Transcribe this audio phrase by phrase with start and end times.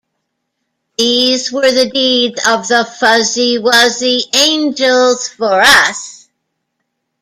[0.97, 6.27] These were the deeds of the "Fuzzy Wuzzy Angels"- for us!